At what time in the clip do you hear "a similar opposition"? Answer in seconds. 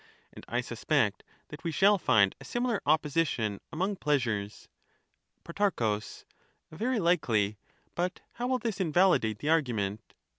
2.41-3.61